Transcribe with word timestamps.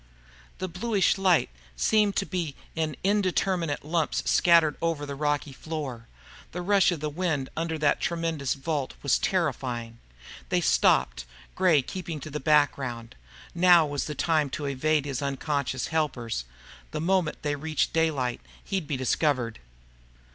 The 0.57 0.67
bluish 0.67 1.19
light 1.19 1.51
seemed 1.75 2.15
to 2.15 2.25
be 2.25 2.55
in 2.75 2.95
indeterminate 3.03 3.85
lumps 3.85 4.23
scattered 4.27 4.75
over 4.81 5.05
the 5.05 5.13
rocky 5.13 5.53
floor. 5.53 6.07
The 6.53 6.63
rush 6.63 6.91
of 6.91 7.01
the 7.01 7.07
wind 7.11 7.49
under 7.55 7.77
that 7.77 8.01
tremendous 8.01 8.55
vault 8.55 8.95
was 9.03 9.19
terrifying. 9.19 9.99
They 10.49 10.59
stopped, 10.59 11.25
Gray 11.53 11.83
keeping 11.83 12.19
to 12.21 12.31
the 12.31 12.39
background. 12.39 13.13
Now 13.53 13.85
was 13.85 14.05
the 14.05 14.15
time 14.15 14.49
to 14.57 14.65
evade 14.65 15.05
his 15.05 15.21
unconscious 15.21 15.85
helpers. 15.89 16.45
The 16.89 16.99
moment 16.99 17.43
they 17.43 17.55
reached 17.55 17.93
daylight, 17.93 18.41
he'd 18.63 18.87
be 18.87 18.97
discovered. 18.97 19.59